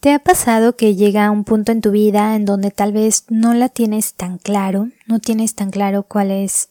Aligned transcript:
¿Te 0.00 0.14
ha 0.14 0.18
pasado 0.18 0.76
que 0.76 0.96
llega 0.96 1.30
un 1.30 1.44
punto 1.44 1.72
en 1.72 1.82
tu 1.82 1.90
vida 1.90 2.34
en 2.34 2.46
donde 2.46 2.70
tal 2.70 2.90
vez 2.90 3.26
no 3.28 3.52
la 3.52 3.68
tienes 3.68 4.14
tan 4.14 4.38
claro, 4.38 4.88
no 5.06 5.20
tienes 5.20 5.54
tan 5.54 5.70
claro 5.70 6.04
cuál 6.04 6.30
es 6.30 6.70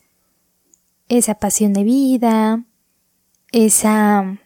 esa 1.09 1.35
pasión 1.35 1.73
de 1.73 1.83
vida, 1.83 2.65
esa 3.51 4.39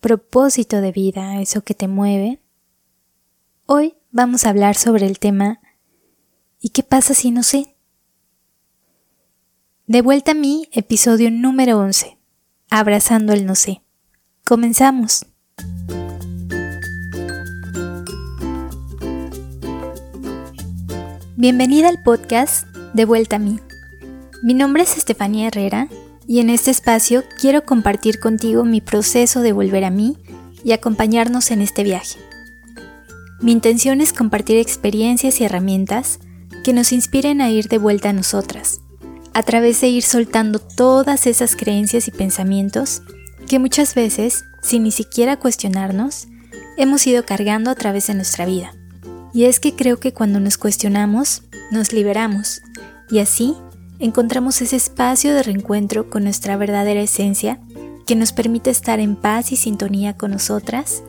propósito 0.00 0.80
de 0.80 0.92
vida, 0.92 1.42
eso 1.42 1.62
que 1.62 1.74
te 1.74 1.88
mueve? 1.88 2.40
Hoy 3.66 3.96
vamos 4.10 4.46
a 4.46 4.48
hablar 4.48 4.74
sobre 4.74 5.04
el 5.04 5.18
tema 5.18 5.60
¿y 6.58 6.70
qué 6.70 6.82
pasa 6.82 7.12
si 7.12 7.30
no 7.30 7.42
sé? 7.42 7.76
De 9.86 10.00
vuelta 10.00 10.30
a 10.30 10.34
mí, 10.34 10.70
episodio 10.72 11.30
número 11.30 11.78
11, 11.78 12.16
Abrazando 12.70 13.34
el 13.34 13.44
no 13.44 13.54
sé. 13.54 13.82
Comenzamos. 14.46 15.26
Bienvenida 21.42 21.88
al 21.88 22.00
podcast 22.00 22.68
De 22.94 23.04
vuelta 23.04 23.34
a 23.34 23.38
mí. 23.40 23.58
Mi 24.44 24.54
nombre 24.54 24.84
es 24.84 24.96
Estefanía 24.96 25.48
Herrera 25.48 25.88
y 26.24 26.38
en 26.38 26.50
este 26.50 26.70
espacio 26.70 27.24
quiero 27.40 27.64
compartir 27.64 28.20
contigo 28.20 28.64
mi 28.64 28.80
proceso 28.80 29.40
de 29.40 29.50
volver 29.50 29.82
a 29.82 29.90
mí 29.90 30.16
y 30.62 30.70
acompañarnos 30.70 31.50
en 31.50 31.60
este 31.60 31.82
viaje. 31.82 32.20
Mi 33.40 33.50
intención 33.50 34.00
es 34.00 34.12
compartir 34.12 34.56
experiencias 34.58 35.40
y 35.40 35.44
herramientas 35.44 36.20
que 36.62 36.72
nos 36.72 36.92
inspiren 36.92 37.40
a 37.40 37.50
ir 37.50 37.66
de 37.66 37.78
vuelta 37.78 38.10
a 38.10 38.12
nosotras, 38.12 38.80
a 39.34 39.42
través 39.42 39.80
de 39.80 39.88
ir 39.88 40.04
soltando 40.04 40.60
todas 40.60 41.26
esas 41.26 41.56
creencias 41.56 42.06
y 42.06 42.12
pensamientos 42.12 43.02
que 43.48 43.58
muchas 43.58 43.96
veces, 43.96 44.44
sin 44.62 44.84
ni 44.84 44.92
siquiera 44.92 45.40
cuestionarnos, 45.40 46.28
hemos 46.76 47.04
ido 47.04 47.26
cargando 47.26 47.72
a 47.72 47.74
través 47.74 48.06
de 48.06 48.14
nuestra 48.14 48.46
vida. 48.46 48.74
Y 49.34 49.44
es 49.44 49.60
que 49.60 49.74
creo 49.74 49.98
que 49.98 50.12
cuando 50.12 50.40
nos 50.40 50.58
cuestionamos, 50.58 51.42
nos 51.70 51.92
liberamos 51.92 52.60
y 53.10 53.20
así 53.20 53.54
encontramos 53.98 54.60
ese 54.60 54.76
espacio 54.76 55.34
de 55.34 55.42
reencuentro 55.42 56.10
con 56.10 56.24
nuestra 56.24 56.56
verdadera 56.56 57.00
esencia 57.00 57.58
que 58.06 58.14
nos 58.14 58.32
permite 58.32 58.70
estar 58.70 59.00
en 59.00 59.16
paz 59.16 59.52
y 59.52 59.56
sintonía 59.56 60.16
con 60.16 60.32
nosotras 60.32 61.02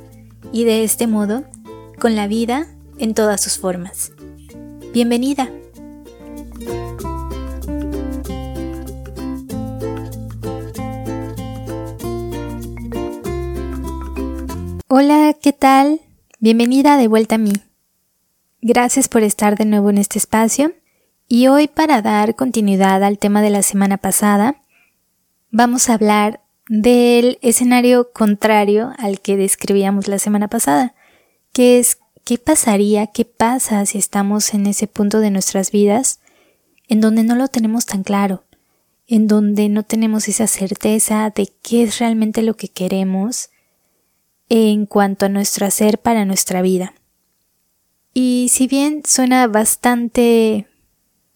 y 0.54 0.64
de 0.64 0.84
este 0.84 1.08
modo 1.08 1.44
con 2.00 2.16
la 2.16 2.28
vida 2.28 2.68
en 2.98 3.14
todas 3.14 3.42
sus 3.42 3.58
formas. 3.58 4.14
Bienvenida. 4.94 5.50
Hola, 14.88 15.36
¿qué 15.42 15.52
tal? 15.52 16.02
Bienvenida 16.40 16.98
de 16.98 17.08
vuelta 17.08 17.36
a 17.36 17.40
mí. 17.40 17.54
Gracias 18.66 19.10
por 19.10 19.24
estar 19.24 19.58
de 19.58 19.66
nuevo 19.66 19.90
en 19.90 19.98
este 19.98 20.18
espacio 20.18 20.72
y 21.28 21.48
hoy 21.48 21.68
para 21.68 22.02
dar 22.02 22.34
continuidad 22.38 23.04
al 23.04 23.20
tema 23.20 23.42
de 23.42 23.50
la 23.50 23.62
semana 23.62 23.98
pasada, 23.98 24.62
vamos 25.52 25.90
a 25.90 25.96
hablar 25.96 26.40
del 26.70 27.40
escenario 27.42 28.14
contrario 28.14 28.94
al 28.98 29.20
que 29.20 29.36
describíamos 29.36 30.08
la 30.08 30.18
semana 30.18 30.48
pasada, 30.48 30.96
que 31.52 31.78
es 31.78 31.98
qué 32.24 32.38
pasaría, 32.38 33.08
qué 33.08 33.26
pasa 33.26 33.86
si 33.86 33.98
estamos 33.98 34.54
en 34.54 34.66
ese 34.68 34.88
punto 34.88 35.20
de 35.20 35.30
nuestras 35.30 35.70
vidas 35.70 36.22
en 36.88 37.02
donde 37.02 37.26
no 37.26 37.36
lo 37.36 37.50
tenemos 37.50 37.86
tan 37.86 38.04
claro, 38.04 38.46
en 39.08 39.28
donde 39.28 39.68
no 39.68 39.84
tenemos 39.84 40.30
esa 40.30 40.48
certeza 40.48 41.34
de 41.36 41.52
qué 41.62 41.84
es 41.84 42.00
realmente 42.00 42.42
lo 42.42 42.56
que 42.56 42.70
queremos 42.70 43.50
en 44.48 44.86
cuanto 44.86 45.26
a 45.26 45.30
nuestro 45.30 45.66
hacer 45.66 46.00
para 46.00 46.24
nuestra 46.24 46.62
vida. 46.62 46.94
Y 48.14 48.50
si 48.52 48.68
bien 48.68 49.02
suena 49.06 49.48
bastante, 49.48 50.68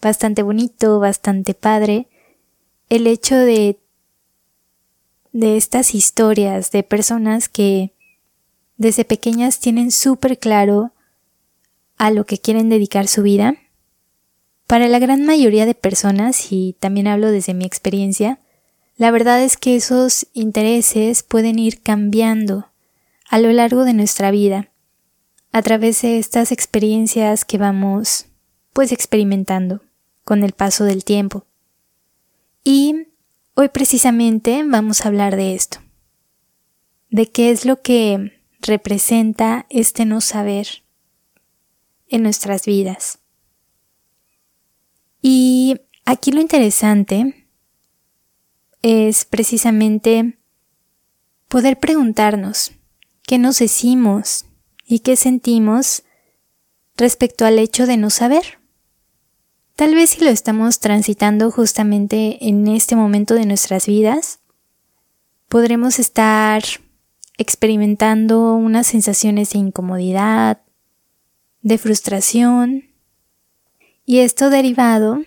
bastante 0.01 0.43
bonito, 0.43 0.99
bastante 0.99 1.55
padre, 1.55 2.07
el 2.89 3.07
hecho 3.07 3.35
de, 3.35 3.79
de 5.31 5.57
estas 5.57 5.95
historias 5.95 6.71
de 6.71 6.83
personas 6.83 7.49
que 7.49 7.93
desde 8.77 9.05
pequeñas 9.05 9.59
tienen 9.59 9.91
súper 9.91 10.37
claro 10.37 10.91
a 11.97 12.11
lo 12.11 12.25
que 12.25 12.37
quieren 12.37 12.69
dedicar 12.69 13.07
su 13.07 13.23
vida, 13.23 13.55
para 14.67 14.87
la 14.87 14.99
gran 14.99 15.25
mayoría 15.25 15.65
de 15.65 15.73
personas, 15.73 16.51
y 16.51 16.75
también 16.79 17.07
hablo 17.07 17.31
desde 17.31 17.55
mi 17.55 17.65
experiencia, 17.65 18.39
la 18.97 19.09
verdad 19.11 19.41
es 19.41 19.57
que 19.57 19.75
esos 19.75 20.27
intereses 20.33 21.23
pueden 21.23 21.57
ir 21.57 21.81
cambiando 21.81 22.69
a 23.29 23.39
lo 23.39 23.51
largo 23.51 23.83
de 23.83 23.93
nuestra 23.93 24.29
vida 24.29 24.69
a 25.57 25.61
través 25.63 26.03
de 26.03 26.19
estas 26.19 26.51
experiencias 26.51 27.43
que 27.43 27.57
vamos 27.57 28.27
pues 28.73 28.91
experimentando 28.91 29.81
con 30.23 30.43
el 30.43 30.53
paso 30.53 30.83
del 30.83 31.03
tiempo. 31.03 31.47
Y 32.63 33.07
hoy 33.55 33.69
precisamente 33.69 34.63
vamos 34.63 35.01
a 35.01 35.07
hablar 35.07 35.35
de 35.35 35.55
esto, 35.55 35.79
de 37.09 37.31
qué 37.31 37.49
es 37.49 37.65
lo 37.65 37.81
que 37.81 38.39
representa 38.61 39.65
este 39.71 40.05
no 40.05 40.21
saber 40.21 40.83
en 42.07 42.21
nuestras 42.21 42.67
vidas. 42.67 43.17
Y 45.23 45.81
aquí 46.05 46.31
lo 46.31 46.39
interesante 46.39 47.47
es 48.83 49.25
precisamente 49.25 50.37
poder 51.47 51.79
preguntarnos 51.79 52.73
qué 53.23 53.39
nos 53.39 53.57
decimos 53.57 54.45
y 54.87 54.99
qué 54.99 55.17
sentimos 55.17 56.03
respecto 56.95 57.45
al 57.45 57.59
hecho 57.59 57.85
de 57.85 57.97
no 57.97 58.09
saber. 58.09 58.59
Tal 59.75 59.93
vez 59.93 60.11
si 60.11 60.23
lo 60.23 60.31
estamos 60.31 60.79
transitando 60.79 61.51
justamente 61.51 62.47
en 62.47 62.67
este 62.67 62.95
momento 62.95 63.35
de 63.35 63.45
nuestras 63.45 63.85
vidas, 63.85 64.39
podremos 65.49 65.99
estar 65.99 66.63
experimentando 67.37 68.55
unas 68.55 68.87
sensaciones 68.87 69.51
de 69.51 69.59
incomodidad, 69.59 70.61
de 71.61 71.77
frustración, 71.77 72.85
y 74.05 74.19
esto 74.19 74.49
derivado 74.49 75.21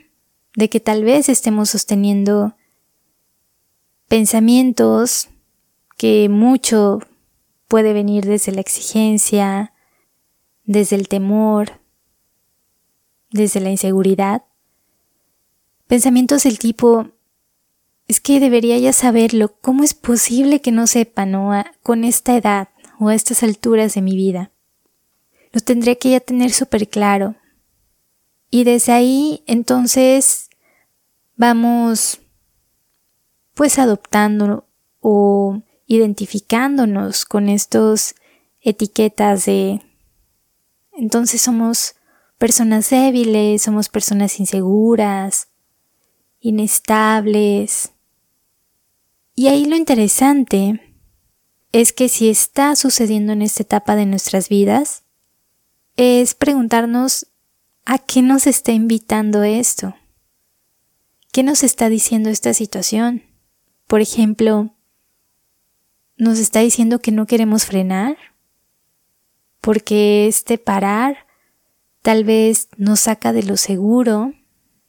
de 0.56 0.70
que 0.70 0.80
tal 0.80 1.04
vez 1.04 1.28
estemos 1.28 1.70
sosteniendo 1.70 2.56
pensamientos 4.08 5.28
que 5.96 6.28
mucho 6.30 7.00
puede 7.70 7.92
venir 7.92 8.26
desde 8.26 8.50
la 8.50 8.60
exigencia, 8.60 9.72
desde 10.64 10.96
el 10.96 11.06
temor, 11.06 11.80
desde 13.30 13.60
la 13.60 13.70
inseguridad. 13.70 14.42
Pensamientos 15.86 16.42
del 16.42 16.58
tipo, 16.58 17.10
es 18.08 18.20
que 18.20 18.40
debería 18.40 18.76
ya 18.78 18.92
saberlo, 18.92 19.54
¿cómo 19.60 19.84
es 19.84 19.94
posible 19.94 20.60
que 20.60 20.72
no 20.72 20.88
sepa, 20.88 21.26
no, 21.26 21.52
con 21.84 22.02
esta 22.02 22.36
edad 22.36 22.70
o 22.98 23.06
a 23.06 23.14
estas 23.14 23.44
alturas 23.44 23.94
de 23.94 24.02
mi 24.02 24.16
vida? 24.16 24.50
Lo 25.52 25.60
tendría 25.60 25.94
que 25.94 26.10
ya 26.10 26.18
tener 26.18 26.50
súper 26.50 26.88
claro. 26.88 27.36
Y 28.50 28.64
desde 28.64 28.90
ahí, 28.94 29.44
entonces, 29.46 30.50
vamos 31.36 32.20
pues 33.54 33.78
adoptando 33.78 34.66
o 34.98 35.62
identificándonos 35.90 37.24
con 37.24 37.48
estos 37.48 38.14
etiquetas 38.60 39.44
de 39.46 39.80
entonces 40.92 41.42
somos 41.42 41.96
personas 42.38 42.90
débiles, 42.90 43.62
somos 43.62 43.88
personas 43.88 44.38
inseguras, 44.38 45.48
inestables. 46.38 47.90
Y 49.34 49.48
ahí 49.48 49.64
lo 49.64 49.74
interesante 49.74 50.80
es 51.72 51.92
que 51.92 52.08
si 52.08 52.28
está 52.28 52.76
sucediendo 52.76 53.32
en 53.32 53.42
esta 53.42 53.64
etapa 53.64 53.96
de 53.96 54.06
nuestras 54.06 54.48
vidas, 54.48 55.02
es 55.96 56.36
preguntarnos 56.36 57.26
a 57.84 57.98
qué 57.98 58.22
nos 58.22 58.46
está 58.46 58.70
invitando 58.70 59.42
esto. 59.42 59.96
¿Qué 61.32 61.42
nos 61.42 61.64
está 61.64 61.88
diciendo 61.88 62.30
esta 62.30 62.54
situación? 62.54 63.24
Por 63.88 64.00
ejemplo, 64.00 64.76
nos 66.20 66.38
está 66.38 66.60
diciendo 66.60 66.98
que 66.98 67.12
no 67.12 67.26
queremos 67.26 67.64
frenar, 67.64 68.16
porque 69.62 70.26
este 70.28 70.58
parar 70.58 71.26
tal 72.02 72.24
vez 72.24 72.68
nos 72.76 73.00
saca 73.00 73.32
de 73.32 73.42
lo 73.42 73.56
seguro, 73.56 74.34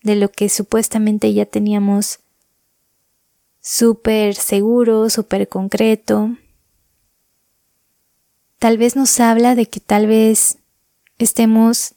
de 0.03 0.17
lo 0.17 0.29
que 0.29 0.49
supuestamente 0.49 1.33
ya 1.33 1.45
teníamos 1.45 2.19
súper 3.61 4.35
seguro, 4.35 5.09
súper 5.09 5.47
concreto. 5.47 6.35
Tal 8.59 8.77
vez 8.77 8.97
nos 8.97 9.17
habla 9.21 9.55
de 9.55 9.67
que 9.67 9.79
tal 9.79 10.07
vez 10.07 10.57
estemos 11.17 11.95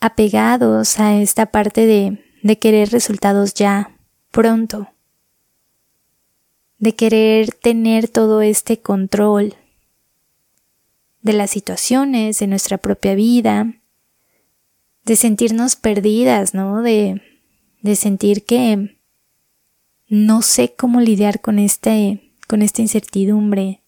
apegados 0.00 1.00
a 1.00 1.16
esta 1.16 1.46
parte 1.46 1.84
de, 1.84 2.24
de 2.44 2.58
querer 2.60 2.90
resultados 2.90 3.54
ya, 3.54 3.96
pronto 4.30 4.88
de 6.78 6.94
querer 6.94 7.52
tener 7.52 8.08
todo 8.08 8.40
este 8.40 8.80
control. 8.80 9.56
de 11.20 11.32
las 11.32 11.50
situaciones, 11.50 12.38
de 12.38 12.46
nuestra 12.46 12.78
propia 12.78 13.14
vida, 13.14 13.74
de 15.04 15.16
sentirnos 15.16 15.74
perdidas, 15.74 16.54
¿no? 16.54 16.80
De, 16.80 17.20
de 17.82 17.96
sentir 17.96 18.44
que 18.44 18.96
no 20.06 20.40
sé 20.40 20.74
cómo 20.74 21.00
lidiar 21.00 21.40
con 21.40 21.58
este, 21.58 22.32
con 22.46 22.62
esta 22.62 22.82
incertidumbre. 22.82 23.82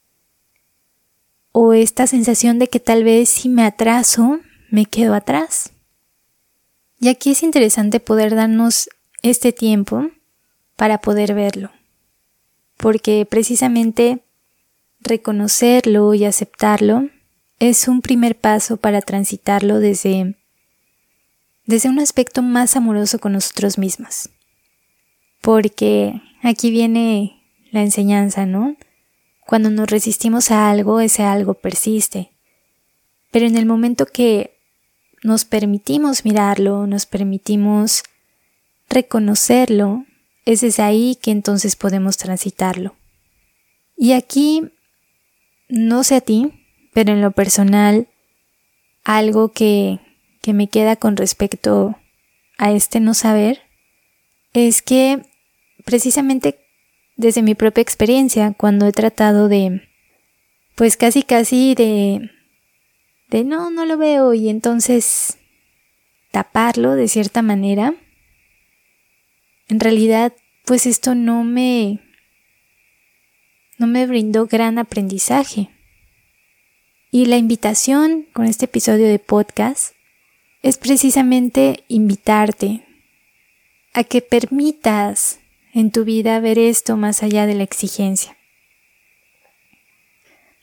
O 1.52 1.72
esta 1.72 2.06
sensación 2.06 2.58
de 2.58 2.68
que 2.68 2.80
tal 2.80 3.04
vez 3.04 3.28
si 3.28 3.48
me 3.48 3.64
atraso, 3.64 4.40
me 4.70 4.84
quedo 4.84 5.14
atrás. 5.14 5.72
Y 7.00 7.08
aquí 7.08 7.30
es 7.30 7.42
interesante 7.42 8.00
poder 8.00 8.34
darnos 8.34 8.90
este 9.22 9.52
tiempo 9.52 10.10
para 10.76 11.00
poder 11.00 11.32
verlo. 11.32 11.70
Porque 12.80 13.26
precisamente 13.26 14.24
reconocerlo 15.00 16.14
y 16.14 16.24
aceptarlo 16.24 17.08
es 17.58 17.88
un 17.88 18.00
primer 18.00 18.38
paso 18.38 18.78
para 18.78 19.02
transitarlo 19.02 19.78
desde 19.78 20.36
desde 21.66 21.88
un 21.88 22.00
aspecto 22.00 22.42
más 22.42 22.74
amoroso 22.74 23.20
con 23.20 23.32
nosotros 23.32 23.78
mismos. 23.78 24.30
Porque 25.40 26.20
aquí 26.42 26.70
viene 26.70 27.40
la 27.70 27.82
enseñanza, 27.82 28.44
¿no? 28.44 28.76
Cuando 29.46 29.70
nos 29.70 29.88
resistimos 29.88 30.50
a 30.50 30.68
algo, 30.68 31.00
ese 31.00 31.22
algo 31.22 31.54
persiste. 31.54 32.32
Pero 33.30 33.46
en 33.46 33.56
el 33.56 33.66
momento 33.66 34.06
que 34.06 34.58
nos 35.22 35.44
permitimos 35.44 36.24
mirarlo, 36.24 36.86
nos 36.88 37.06
permitimos 37.06 38.02
reconocerlo, 38.88 40.04
es 40.44 40.60
desde 40.60 40.82
ahí 40.82 41.16
que 41.20 41.30
entonces 41.30 41.76
podemos 41.76 42.16
transitarlo. 42.16 42.96
Y 43.96 44.12
aquí, 44.12 44.70
no 45.68 46.04
sé 46.04 46.16
a 46.16 46.20
ti, 46.20 46.52
pero 46.92 47.12
en 47.12 47.20
lo 47.20 47.30
personal, 47.32 48.08
algo 49.04 49.52
que 49.52 50.00
que 50.40 50.52
me 50.52 50.68
queda 50.68 50.96
con 50.96 51.16
respecto 51.16 51.96
a 52.58 52.72
este 52.72 53.00
no 53.00 53.14
saber 53.14 53.60
es 54.52 54.82
que 54.82 55.22
precisamente 55.84 56.58
desde 57.16 57.42
mi 57.42 57.54
propia 57.54 57.82
experiencia, 57.82 58.54
cuando 58.56 58.86
he 58.86 58.92
tratado 58.92 59.48
de, 59.48 59.82
pues 60.74 60.96
casi 60.96 61.22
casi 61.22 61.74
de, 61.74 62.30
de 63.28 63.44
no, 63.44 63.70
no 63.70 63.84
lo 63.84 63.98
veo 63.98 64.32
y 64.32 64.48
entonces 64.48 65.36
taparlo 66.30 66.94
de 66.94 67.08
cierta 67.08 67.42
manera, 67.42 67.94
en 69.70 69.78
realidad, 69.80 70.32
pues 70.64 70.84
esto 70.84 71.14
no 71.14 71.44
me, 71.44 72.00
no 73.78 73.86
me 73.86 74.06
brindó 74.06 74.46
gran 74.46 74.78
aprendizaje. 74.78 75.70
Y 77.12 77.26
la 77.26 77.36
invitación 77.36 78.26
con 78.32 78.46
este 78.46 78.64
episodio 78.66 79.06
de 79.06 79.18
podcast 79.18 79.94
es 80.62 80.76
precisamente 80.76 81.84
invitarte 81.88 82.84
a 83.94 84.04
que 84.04 84.22
permitas 84.22 85.40
en 85.72 85.90
tu 85.90 86.04
vida 86.04 86.40
ver 86.40 86.58
esto 86.58 86.96
más 86.96 87.22
allá 87.22 87.46
de 87.46 87.54
la 87.54 87.62
exigencia. 87.62 88.36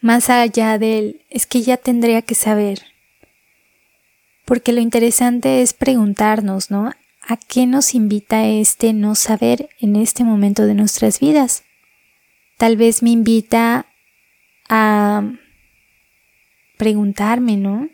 Más 0.01 0.29
allá 0.29 0.77
del 0.77 1.25
es 1.29 1.45
que 1.45 1.61
ya 1.61 1.77
tendría 1.77 2.21
que 2.21 2.35
saber. 2.35 2.83
Porque 4.45 4.71
lo 4.71 4.81
interesante 4.81 5.61
es 5.61 5.73
preguntarnos, 5.73 6.71
¿no? 6.71 6.93
¿A 7.29 7.35
qué 7.35 7.65
nos 7.67 7.93
invita 7.93 8.47
este 8.47 8.93
no 8.93 9.13
saber 9.13 9.67
en 9.81 9.97
este 9.97 10.23
momento 10.23 10.65
de 10.65 10.75
nuestras 10.75 11.19
vidas? 11.19 11.65
Tal 12.57 12.77
vez 12.77 13.03
me 13.03 13.09
invita 13.09 13.85
a 14.69 15.29
preguntarme, 16.77 17.57
¿no? 17.57 17.89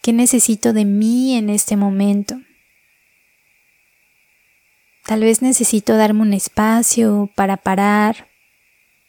¿Qué 0.00 0.12
necesito 0.12 0.72
de 0.72 0.84
mí 0.84 1.34
en 1.34 1.50
este 1.50 1.76
momento? 1.76 2.40
Tal 5.04 5.22
vez 5.22 5.42
necesito 5.42 5.96
darme 5.96 6.22
un 6.22 6.32
espacio 6.32 7.32
para 7.34 7.56
parar 7.56 8.28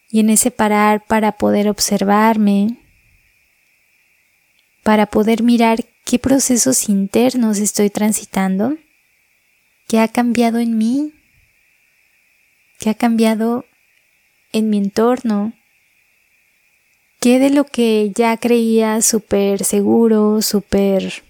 y 0.09 0.21
en 0.21 0.31
ese 0.31 0.49
parar 0.49 1.05
para 1.05 1.33
poder 1.33 1.69
observarme, 1.69 2.79
para 4.81 5.05
poder 5.05 5.43
mirar 5.43 5.85
qué 6.05 6.17
procesos 6.17 6.89
internos 6.89 7.59
estoy 7.59 7.91
transitando, 7.91 8.75
qué 9.89 9.99
ha 9.99 10.07
cambiado 10.07 10.59
en 10.59 10.77
mí, 10.77 11.11
qué 12.79 12.91
ha 12.91 12.93
cambiado 12.93 13.65
en 14.53 14.69
mi 14.69 14.77
entorno, 14.77 15.53
¿Qué 17.19 17.37
de 17.37 17.49
lo 17.49 17.65
que 17.65 18.11
ya 18.15 18.37
creía 18.37 19.01
súper 19.01 19.65
seguro, 19.65 20.41
súper 20.41 21.23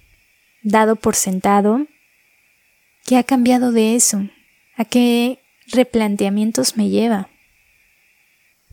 dado 0.62 0.96
por 0.96 1.16
sentado? 1.16 1.88
¿Qué 3.06 3.18
ha 3.18 3.24
cambiado 3.24 3.72
de 3.72 3.96
eso? 3.96 4.30
¿A 4.76 4.86
qué 4.86 5.40
replanteamientos 5.66 6.78
me 6.78 6.90
lleva? 6.90 7.30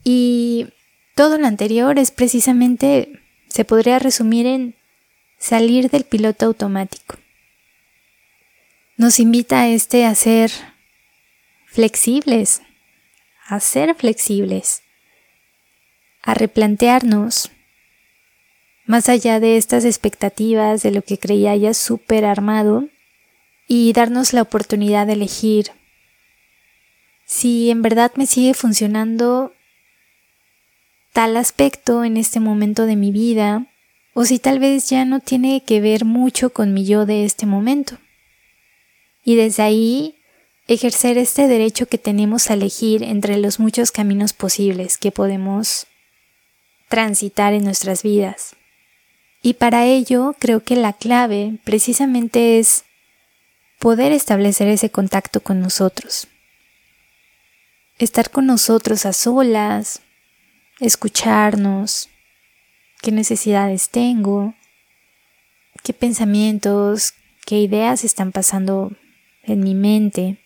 Y 0.04 0.66
todo 1.14 1.38
lo 1.38 1.46
anterior 1.46 1.98
es 1.98 2.10
precisamente, 2.10 3.18
se 3.48 3.64
podría 3.64 3.98
resumir 3.98 4.44
en 4.44 4.74
salir 5.38 5.88
del 5.88 6.04
piloto 6.04 6.44
automático. 6.44 7.16
Nos 8.96 9.20
invita 9.20 9.60
a 9.60 9.68
este 9.68 10.06
a 10.06 10.14
ser 10.14 10.50
flexibles, 11.66 12.62
a 13.46 13.60
ser 13.60 13.94
flexibles 13.94 14.82
a 16.26 16.34
replantearnos, 16.34 17.52
más 18.84 19.08
allá 19.08 19.38
de 19.38 19.56
estas 19.56 19.84
expectativas 19.84 20.82
de 20.82 20.90
lo 20.90 21.02
que 21.02 21.18
creía 21.18 21.54
ya 21.56 21.72
súper 21.72 22.24
armado, 22.24 22.88
y 23.68 23.92
darnos 23.92 24.32
la 24.32 24.42
oportunidad 24.42 25.06
de 25.06 25.14
elegir 25.14 25.72
si 27.24 27.70
en 27.70 27.82
verdad 27.82 28.12
me 28.14 28.26
sigue 28.26 28.54
funcionando 28.54 29.52
tal 31.12 31.36
aspecto 31.36 32.04
en 32.04 32.16
este 32.16 32.38
momento 32.38 32.86
de 32.86 32.96
mi 32.96 33.10
vida, 33.10 33.66
o 34.14 34.24
si 34.24 34.38
tal 34.38 34.58
vez 34.58 34.88
ya 34.88 35.04
no 35.04 35.20
tiene 35.20 35.62
que 35.64 35.80
ver 35.80 36.04
mucho 36.04 36.50
con 36.50 36.74
mi 36.74 36.84
yo 36.86 37.06
de 37.06 37.24
este 37.24 37.46
momento. 37.46 37.98
Y 39.26 39.34
desde 39.34 39.64
ahí 39.64 40.14
ejercer 40.68 41.18
este 41.18 41.48
derecho 41.48 41.86
que 41.86 41.98
tenemos 41.98 42.48
a 42.48 42.54
elegir 42.54 43.02
entre 43.02 43.38
los 43.38 43.58
muchos 43.58 43.90
caminos 43.90 44.32
posibles 44.32 44.98
que 44.98 45.10
podemos 45.10 45.88
transitar 46.88 47.52
en 47.52 47.64
nuestras 47.64 48.04
vidas. 48.04 48.54
Y 49.42 49.54
para 49.54 49.84
ello 49.84 50.36
creo 50.38 50.62
que 50.62 50.76
la 50.76 50.92
clave 50.92 51.58
precisamente 51.64 52.60
es 52.60 52.84
poder 53.80 54.12
establecer 54.12 54.68
ese 54.68 54.90
contacto 54.90 55.40
con 55.40 55.60
nosotros. 55.60 56.28
Estar 57.98 58.30
con 58.30 58.46
nosotros 58.46 59.06
a 59.06 59.12
solas, 59.12 60.02
escucharnos, 60.78 62.10
qué 63.02 63.10
necesidades 63.10 63.88
tengo, 63.88 64.54
qué 65.82 65.92
pensamientos, 65.92 67.14
qué 67.44 67.58
ideas 67.58 68.04
están 68.04 68.30
pasando 68.30 68.92
en 69.46 69.60
mi 69.60 69.74
mente, 69.74 70.36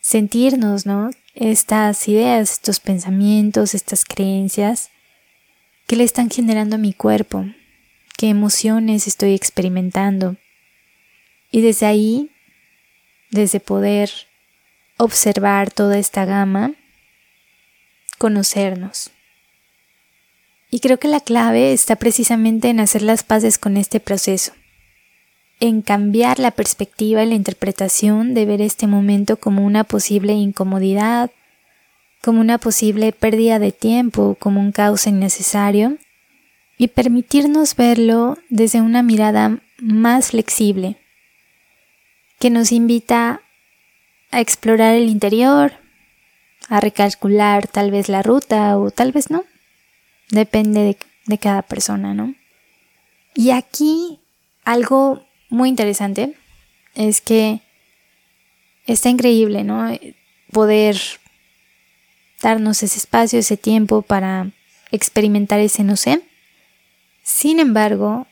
sentirnos, 0.00 0.86
¿no? 0.86 1.10
Estas 1.34 2.06
ideas, 2.08 2.52
estos 2.52 2.78
pensamientos, 2.78 3.74
estas 3.74 4.04
creencias, 4.04 4.92
¿Qué 5.92 5.96
le 5.96 6.04
están 6.04 6.30
generando 6.30 6.76
a 6.76 6.78
mi 6.78 6.94
cuerpo? 6.94 7.44
¿Qué 8.16 8.30
emociones 8.30 9.06
estoy 9.06 9.34
experimentando? 9.34 10.36
Y 11.50 11.60
desde 11.60 11.84
ahí, 11.84 12.30
desde 13.30 13.60
poder 13.60 14.10
observar 14.96 15.70
toda 15.70 15.98
esta 15.98 16.24
gama, 16.24 16.72
conocernos. 18.16 19.10
Y 20.70 20.80
creo 20.80 20.98
que 20.98 21.08
la 21.08 21.20
clave 21.20 21.74
está 21.74 21.96
precisamente 21.96 22.70
en 22.70 22.80
hacer 22.80 23.02
las 23.02 23.22
paces 23.22 23.58
con 23.58 23.76
este 23.76 24.00
proceso, 24.00 24.54
en 25.62 25.80
cambiar 25.80 26.40
la 26.40 26.50
perspectiva 26.50 27.22
y 27.22 27.28
la 27.28 27.36
interpretación 27.36 28.34
de 28.34 28.46
ver 28.46 28.60
este 28.60 28.88
momento 28.88 29.36
como 29.36 29.64
una 29.64 29.84
posible 29.84 30.32
incomodidad, 30.32 31.30
como 32.20 32.40
una 32.40 32.58
posible 32.58 33.12
pérdida 33.12 33.60
de 33.60 33.70
tiempo, 33.70 34.36
como 34.40 34.58
un 34.58 34.72
caos 34.72 35.06
innecesario, 35.06 35.98
y 36.78 36.88
permitirnos 36.88 37.76
verlo 37.76 38.38
desde 38.48 38.80
una 38.80 39.04
mirada 39.04 39.60
más 39.78 40.32
flexible, 40.32 40.96
que 42.40 42.50
nos 42.50 42.72
invita 42.72 43.40
a 44.32 44.40
explorar 44.40 44.96
el 44.96 45.08
interior, 45.08 45.74
a 46.70 46.80
recalcular 46.80 47.68
tal 47.68 47.92
vez 47.92 48.08
la 48.08 48.24
ruta 48.24 48.76
o 48.78 48.90
tal 48.90 49.12
vez 49.12 49.30
no, 49.30 49.44
depende 50.28 50.80
de, 50.80 50.96
de 51.26 51.38
cada 51.38 51.62
persona, 51.62 52.14
¿no? 52.14 52.34
Y 53.36 53.50
aquí 53.50 54.18
algo 54.64 55.24
muy 55.52 55.68
interesante 55.68 56.34
es 56.94 57.20
que 57.20 57.60
está 58.86 59.10
increíble, 59.10 59.64
¿no? 59.64 59.96
Poder 60.50 60.96
darnos 62.40 62.82
ese 62.82 62.98
espacio, 62.98 63.38
ese 63.38 63.58
tiempo 63.58 64.00
para 64.00 64.50
experimentar 64.90 65.60
ese 65.60 65.84
no 65.84 65.96
sé. 65.96 66.22
Sin 67.22 67.60
embargo, 67.60 68.26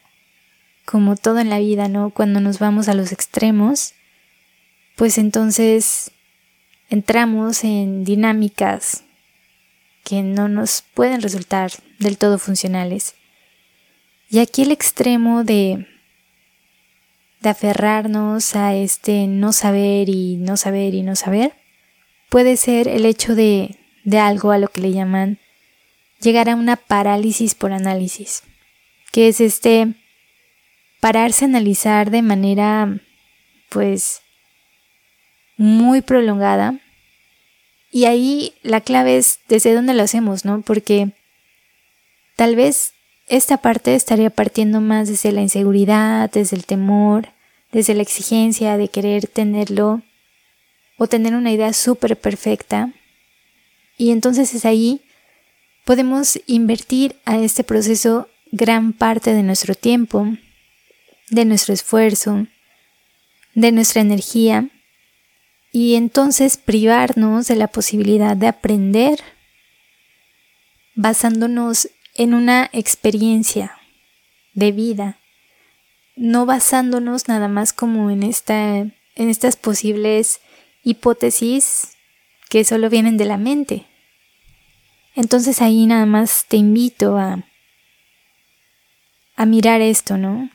como 0.87 1.15
todo 1.15 1.39
en 1.41 1.51
la 1.51 1.59
vida, 1.59 1.89
¿no? 1.89 2.09
Cuando 2.09 2.41
nos 2.41 2.59
vamos 2.59 2.89
a 2.89 2.95
los 2.95 3.13
extremos, 3.13 3.93
pues 4.97 5.19
entonces 5.19 6.13
entramos 6.89 7.65
en 7.65 8.03
dinámicas 8.05 9.05
que 10.05 10.23
no 10.23 10.49
nos 10.49 10.83
pueden 10.95 11.21
resultar 11.21 11.71
del 11.99 12.17
todo 12.17 12.39
funcionales. 12.39 13.15
Y 14.31 14.39
aquí 14.39 14.63
el 14.63 14.73
extremo 14.73 15.45
de, 15.45 15.87
de 17.41 17.49
aferrarnos 17.49 18.55
a 18.55 18.75
este 18.75 19.27
no 19.27 19.53
saber 19.53 20.09
y 20.09 20.37
no 20.37 20.57
saber 20.57 20.95
y 20.95 21.03
no 21.03 21.17
saber 21.17 21.55
puede 22.29 22.57
ser 22.57 22.89
el 22.89 23.05
hecho 23.07 23.35
de, 23.35 23.77
de 24.05 24.19
algo 24.19 24.53
a 24.53 24.59
lo 24.59 24.69
que 24.69 24.81
le 24.81 24.93
llaman 24.93 25.39
llegar 26.21 26.49
a 26.49 26.55
una 26.55 26.77
parálisis 26.77 27.55
por 27.55 27.73
análisis, 27.73 28.43
que 29.11 29.29
es 29.29 29.41
este 29.41 29.95
pararse 31.01 31.45
a 31.45 31.49
analizar 31.49 32.11
de 32.11 32.23
manera 32.23 33.01
pues 33.71 34.23
muy 35.57 36.03
prolongada. 36.03 36.79
Y 37.91 38.05
ahí 38.05 38.55
la 38.63 38.81
clave 38.81 39.17
es 39.17 39.41
desde 39.49 39.75
dónde 39.75 39.95
lo 39.95 40.03
hacemos, 40.03 40.45
¿no? 40.45 40.63
Porque 40.63 41.11
tal 42.37 42.55
vez 42.55 42.93
esta 43.31 43.59
parte 43.59 43.95
estaría 43.95 44.29
partiendo 44.29 44.81
más 44.81 45.09
desde 45.09 45.31
la 45.31 45.41
inseguridad, 45.41 46.31
desde 46.31 46.57
el 46.57 46.67
temor, 46.67 47.29
desde 47.71 47.95
la 47.95 48.03
exigencia 48.03 48.77
de 48.77 48.89
querer 48.89 49.29
tenerlo 49.29 50.03
o 50.99 51.07
tener 51.07 51.35
una 51.35 51.53
idea 51.53 51.73
súper 51.73 52.19
perfecta. 52.19 52.93
Y 53.97 54.11
entonces 54.11 54.53
es 54.55 54.65
ahí 54.65 55.03
podemos 55.85 56.41
invertir 56.47 57.17
a 57.25 57.39
este 57.39 57.63
proceso 57.63 58.29
gran 58.51 58.93
parte 58.93 59.33
de 59.33 59.45
nuestro 59.45 59.77
tiempo, 59.77 60.27
de 61.31 61.45
nuestro 61.45 61.73
esfuerzo, 61.73 62.49
de 63.55 63.71
nuestra 63.71 64.03
energía 64.03 64.69
y 65.73 65.95
entonces 65.95 66.57
privarnos 66.57 67.47
de 67.47 67.55
la 67.55 67.69
posibilidad 67.69 68.37
de 68.37 68.49
aprender 68.49 69.21
basándonos 70.97 71.89
en 72.15 72.35
una 72.35 72.69
experiencia 72.73 73.77
de 74.55 74.73
vida, 74.73 75.19
no 76.17 76.47
basándonos 76.47 77.29
nada 77.29 77.49
más 77.49 77.73
como 77.73 78.11
en 78.11 78.23
esta 78.23 78.79
en 78.79 79.29
estas 79.29 79.57
posibles 79.57 80.41
hipótesis 80.83 81.97
que 82.49 82.65
solo 82.65 82.89
vienen 82.89 83.17
de 83.17 83.25
la 83.27 83.37
mente. 83.37 83.87
Entonces 85.15 85.61
ahí 85.61 85.87
nada 85.87 86.07
más 86.07 86.47
te 86.49 86.57
invito 86.57 87.17
a 87.17 87.45
a 89.37 89.47
mirar 89.47 89.81
esto, 89.81 90.19
¿no? 90.19 90.51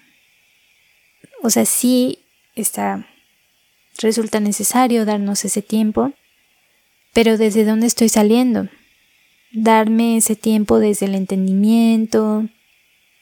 O 1.42 1.50
sea, 1.50 1.66
sí 1.66 2.20
está, 2.54 3.08
resulta 3.98 4.40
necesario 4.40 5.06
darnos 5.06 5.44
ese 5.44 5.62
tiempo, 5.62 6.14
pero 7.14 7.38
¿desde 7.38 7.66
dónde 7.66 7.88
estoy 7.88 8.10
saliendo? 8.10 8.68
Darme 9.56 10.18
ese 10.18 10.36
tiempo 10.36 10.80
desde 10.80 11.06
el 11.06 11.16
entendimiento, 11.16 12.46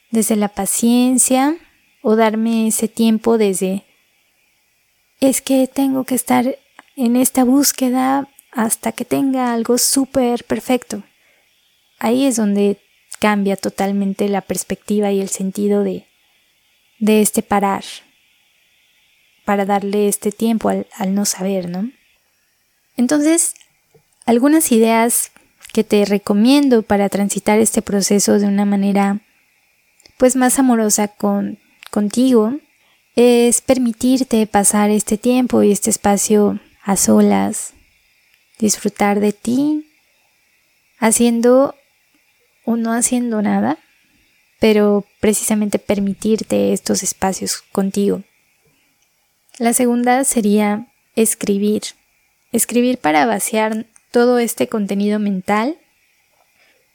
desde 0.09 0.35
la 0.35 0.49
paciencia, 0.49 1.55
o 2.01 2.15
darme 2.15 2.67
ese 2.67 2.87
tiempo 2.87 3.37
desde 3.37 3.83
es 5.21 5.41
que 5.41 5.67
tengo 5.67 6.03
que 6.03 6.15
estar 6.15 6.57
en 6.97 7.15
esta 7.15 7.45
búsqueda 7.45 8.27
hasta 8.51 8.91
que 8.91 9.05
tenga 9.05 9.53
algo 9.53 9.77
súper 9.77 10.43
perfecto. 10.43 11.03
Ahí 11.97 12.25
es 12.25 12.35
donde 12.35 12.77
cambia 13.19 13.55
totalmente 13.55 14.27
la 14.27 14.41
perspectiva 14.41 15.11
y 15.11 15.21
el 15.21 15.29
sentido 15.29 15.83
de, 15.83 16.07
de 16.99 17.21
este 17.21 17.41
parar 17.41 17.85
para 19.45 19.65
darle 19.65 20.09
este 20.09 20.31
tiempo 20.31 20.69
al, 20.69 21.15
no 21.15 21.25
saber, 21.25 21.69
¿no? 21.69 21.89
Entonces, 22.97 23.55
algunas 24.25 24.71
ideas 24.71 25.31
que 25.73 25.83
te 25.83 26.05
recomiendo 26.05 26.83
para 26.83 27.09
transitar 27.09 27.59
este 27.59 27.81
proceso 27.81 28.39
de 28.39 28.45
una 28.45 28.63
manera 28.63 29.19
pues 30.17 30.35
más 30.35 30.59
amorosa 30.59 31.09
con, 31.09 31.57
contigo 31.91 32.53
es 33.15 33.61
permitirte 33.61 34.45
pasar 34.47 34.91
este 34.91 35.17
tiempo 35.17 35.63
y 35.63 35.71
este 35.71 35.89
espacio 35.89 36.59
a 36.83 36.95
solas, 36.95 37.73
disfrutar 38.59 39.19
de 39.19 39.33
ti, 39.33 39.87
haciendo 40.99 41.75
o 42.65 42.75
no 42.75 42.93
haciendo 42.93 43.41
nada, 43.41 43.77
pero 44.59 45.05
precisamente 45.19 45.79
permitirte 45.79 46.71
estos 46.71 47.03
espacios 47.03 47.63
contigo. 47.71 48.23
La 49.57 49.73
segunda 49.73 50.23
sería 50.23 50.87
escribir. 51.15 51.81
Escribir 52.51 52.97
para 52.97 53.25
vaciar 53.25 53.87
todo 54.13 54.37
este 54.37 54.67
contenido 54.67 55.17
mental 55.17 55.75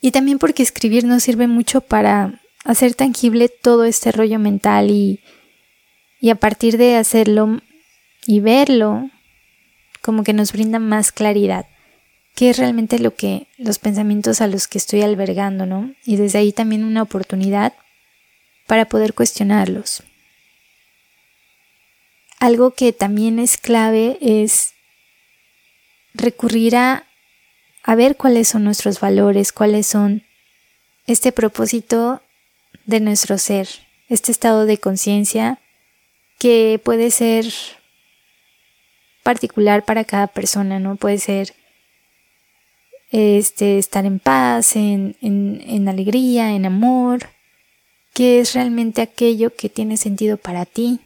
y 0.00 0.12
también 0.12 0.38
porque 0.38 0.62
escribir 0.62 1.04
nos 1.04 1.24
sirve 1.24 1.48
mucho 1.48 1.80
para 1.80 2.40
hacer 2.64 2.94
tangible 2.94 3.48
todo 3.48 3.82
este 3.84 4.12
rollo 4.12 4.38
mental 4.38 4.92
y, 4.92 5.18
y 6.20 6.30
a 6.30 6.36
partir 6.36 6.78
de 6.78 6.94
hacerlo 6.94 7.60
y 8.24 8.38
verlo, 8.38 9.10
como 10.00 10.22
que 10.22 10.32
nos 10.32 10.52
brinda 10.52 10.78
más 10.78 11.10
claridad. 11.10 11.66
¿Qué 12.36 12.50
es 12.50 12.58
realmente 12.58 13.00
lo 13.00 13.16
que 13.16 13.48
los 13.56 13.80
pensamientos 13.80 14.40
a 14.40 14.46
los 14.46 14.68
que 14.68 14.78
estoy 14.78 15.02
albergando, 15.02 15.66
¿no? 15.66 15.92
Y 16.04 16.16
desde 16.16 16.38
ahí 16.38 16.52
también 16.52 16.84
una 16.84 17.02
oportunidad 17.02 17.72
para 18.68 18.84
poder 18.84 19.12
cuestionarlos. 19.12 20.04
Algo 22.38 22.74
que 22.74 22.92
también 22.92 23.40
es 23.40 23.58
clave 23.58 24.18
es 24.20 24.74
recurrir 26.14 26.76
a, 26.76 27.07
a 27.88 27.94
ver 27.94 28.18
cuáles 28.18 28.48
son 28.48 28.64
nuestros 28.64 29.00
valores, 29.00 29.50
cuáles 29.50 29.86
son 29.86 30.22
este 31.06 31.32
propósito 31.32 32.20
de 32.84 33.00
nuestro 33.00 33.38
ser, 33.38 33.66
este 34.10 34.30
estado 34.30 34.66
de 34.66 34.76
conciencia 34.76 35.58
que 36.38 36.78
puede 36.84 37.10
ser 37.10 37.46
particular 39.22 39.86
para 39.86 40.04
cada 40.04 40.26
persona, 40.26 40.78
¿no? 40.78 40.96
Puede 40.96 41.16
ser 41.16 41.54
este, 43.10 43.78
estar 43.78 44.04
en 44.04 44.18
paz, 44.18 44.76
en, 44.76 45.16
en, 45.22 45.62
en 45.66 45.88
alegría, 45.88 46.52
en 46.52 46.66
amor, 46.66 47.20
que 48.12 48.40
es 48.40 48.52
realmente 48.52 49.00
aquello 49.00 49.56
que 49.56 49.70
tiene 49.70 49.96
sentido 49.96 50.36
para 50.36 50.66
ti 50.66 51.00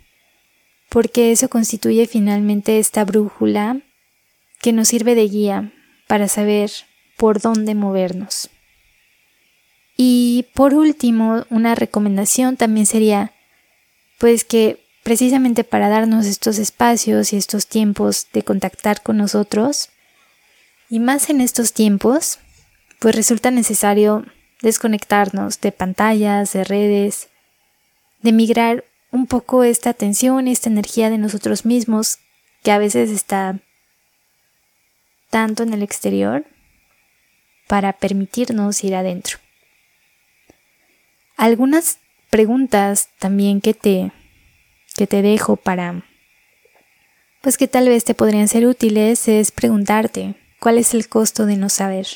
porque 0.89 1.31
eso 1.31 1.49
constituye 1.49 2.09
finalmente 2.09 2.81
esta 2.81 3.05
brújula 3.05 3.83
que 4.61 4.73
nos 4.73 4.89
sirve 4.89 5.15
de 5.15 5.29
guía 5.29 5.73
para 6.06 6.28
saber 6.28 6.71
por 7.16 7.40
dónde 7.40 7.75
movernos. 7.75 8.50
Y 9.97 10.47
por 10.54 10.75
último, 10.75 11.44
una 11.50 11.75
recomendación 11.75 12.56
también 12.56 12.87
sería, 12.87 13.32
pues 14.18 14.44
que 14.44 14.80
precisamente 15.02 15.64
para 15.64 15.88
darnos 15.88 16.26
estos 16.26 16.59
espacios 16.59 17.32
y 17.32 17.37
estos 17.37 17.66
tiempos 17.66 18.28
de 18.32 18.42
contactar 18.42 19.02
con 19.02 19.16
nosotros, 19.16 19.90
y 20.88 20.99
más 20.99 21.30
en 21.30 21.40
estos 21.40 21.73
tiempos, 21.73 22.38
pues 22.99 23.14
resulta 23.14 23.50
necesario 23.50 24.25
desconectarnos 24.61 25.61
de 25.61 25.73
pantallas, 25.73 26.52
de 26.52 26.64
redes, 26.64 27.28
de 28.21 28.32
migrar 28.32 28.85
un 29.11 29.26
poco 29.26 29.64
esta 29.64 29.90
atención, 29.90 30.49
esta 30.49 30.71
energía 30.71 31.11
de 31.11 31.18
nosotros 31.18 31.64
mismos 31.64 32.18
que 32.62 32.71
a 32.73 32.78
veces 32.78 33.11
está 33.11 33.61
tanto 35.33 35.62
en 35.62 35.73
el 35.73 35.83
exterior 35.83 36.45
para 37.67 37.95
permitirnos 37.95 38.85
ir 38.85 38.95
adentro. 38.95 39.39
Algunas 41.39 41.97
preguntas 42.29 43.09
también 43.19 43.62
que 43.62 43.73
te 43.73 44.12
que 44.95 45.07
te 45.07 45.23
dejo 45.23 45.57
para 45.57 46.05
pues 47.41 47.57
que 47.57 47.67
tal 47.67 47.89
vez 47.89 48.05
te 48.05 48.12
podrían 48.12 48.47
ser 48.47 48.67
útiles 48.67 49.27
es 49.27 49.53
preguntarte 49.53 50.35
cuál 50.61 50.77
es 50.77 50.93
el 50.93 51.09
costo 51.09 51.47
de 51.47 51.57
no 51.57 51.71
saber. 51.71 52.07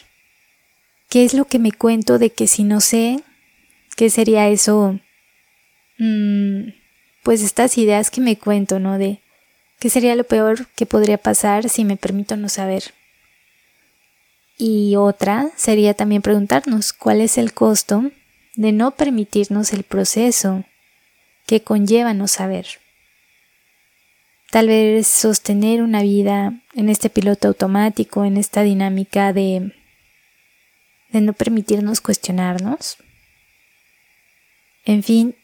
¿Qué 1.09 1.25
es 1.25 1.33
lo 1.33 1.47
que 1.47 1.59
me 1.59 1.73
cuento 1.73 2.19
de 2.19 2.31
que 2.31 2.47
si 2.47 2.65
no 2.65 2.83
sé, 2.83 3.23
qué 3.97 4.11
sería 4.11 4.49
eso 4.49 5.01
mm, 5.97 6.69
pues 7.23 7.43
estas 7.43 7.79
ideas 7.79 8.11
que 8.11 8.21
me 8.21 8.37
cuento, 8.37 8.79
¿no? 8.79 8.99
De 8.99 9.21
qué 9.79 9.89
sería 9.89 10.15
lo 10.17 10.25
peor 10.25 10.67
que 10.77 10.85
podría 10.85 11.17
pasar 11.17 11.71
si 11.71 11.87
me 11.87 11.97
permito 11.97 12.37
no 12.37 12.51
saber. 12.51 12.93
Y 14.59 14.97
otra 14.97 15.51
sería 15.57 15.95
también 15.95 16.23
preguntarnos 16.23 16.93
cuál 16.93 17.21
es 17.21 17.37
el 17.37 17.53
costo 17.53 18.11
de 18.55 18.73
no 18.73 18.93
permitirnos 18.93 19.73
el 19.73 19.83
proceso 19.83 20.65
que 21.47 21.63
conlleva 21.63 22.15
no 22.15 22.27
saber. 22.27 22.67
Tal 24.51 24.69
vez 24.69 25.07
sostener 25.07 25.83
una 25.83 26.03
vida 26.03 26.55
en 26.75 26.89
este 26.89 27.11
piloto 27.11 27.49
automático, 27.49 28.25
en 28.25 28.37
esta 28.37 28.63
dinámica 28.63 29.33
de, 29.33 29.73
de 31.11 31.21
no 31.21 31.33
permitirnos 31.33 32.01
cuestionarnos 32.01 32.99
En 34.85 35.03
fin, 35.03 35.35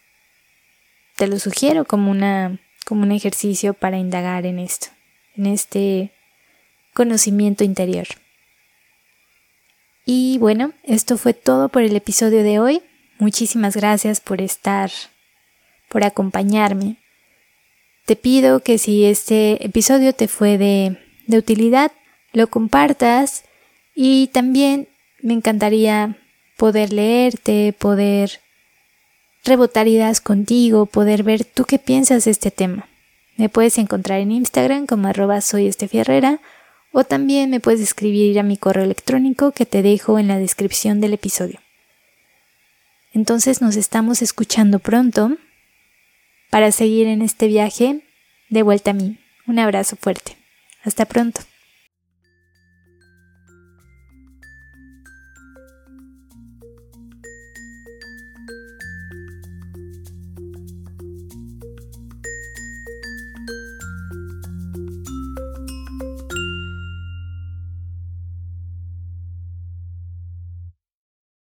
te 1.17 1.27
lo 1.27 1.39
sugiero 1.39 1.85
como, 1.85 2.11
una, 2.11 2.61
como 2.87 3.03
un 3.03 3.13
ejercicio 3.13 3.75
para 3.75 3.99
indagar 3.99 4.47
en 4.47 4.59
esto, 4.59 4.89
en 5.37 5.47
este 5.47 6.13
conocimiento 6.95 7.65
interior. 7.65 8.07
Y 10.05 10.39
bueno, 10.39 10.73
esto 10.83 11.17
fue 11.17 11.35
todo 11.35 11.69
por 11.69 11.83
el 11.83 11.95
episodio 11.95 12.43
de 12.43 12.59
hoy. 12.59 12.83
Muchísimas 13.19 13.77
gracias 13.77 14.21
por 14.21 14.41
estar, 14.41 14.91
por 15.89 16.05
acompañarme. 16.05 16.97
Te 18.07 18.17
pido 18.17 18.61
que 18.61 18.79
si 18.79 19.05
este 19.05 19.65
episodio 19.65 20.13
te 20.13 20.27
fue 20.27 20.59
de, 20.59 20.99
de 21.27 21.39
utilidad, 21.39 21.93
lo 22.33 22.49
compartas 22.49 23.45
y 23.95 24.29
también 24.29 24.89
me 25.21 25.35
encantaría 25.35 26.17
poder 26.57 26.93
leerte, 26.93 27.73
poder 27.79 28.41
rebotar 29.45 29.87
ideas 29.87 30.21
contigo, 30.21 30.87
poder 30.87 31.23
ver 31.23 31.45
tú 31.45 31.65
qué 31.65 31.79
piensas 31.79 32.25
de 32.25 32.33
este 32.33 32.51
tema. 32.51 32.89
Me 33.37 33.49
puedes 33.49 33.79
encontrar 33.79 34.21
en 34.21 34.33
Instagram 34.33 34.87
como 34.87 35.09
arroba 35.09 35.41
soy 35.41 35.67
o 36.93 37.05
también 37.05 37.51
me 37.51 37.61
puedes 37.61 37.81
escribir 37.81 38.39
a 38.39 38.43
mi 38.43 38.57
correo 38.57 38.85
electrónico 38.85 39.53
que 39.53 39.67
te 39.67 39.83
dejo 39.83 40.19
en 40.19 40.29
la 40.29 40.39
descripción 40.39 41.01
del 41.01 41.15
episodio. 41.15 41.61
Entonces 43.13 43.61
nos 43.61 43.77
estamos 43.77 44.23
escuchando 44.23 44.79
pronto 44.79 45.37
para 46.51 46.71
seguir 46.71 47.07
en 47.07 47.23
este 47.23 47.47
viaje 47.47 48.01
de 48.49 48.63
vuelta 48.63 48.91
a 48.91 48.95
mí. 48.95 49.19
Un 49.47 49.59
abrazo 49.59 49.97
fuerte. 49.97 50.37
Hasta 50.85 51.05
pronto. 51.05 51.41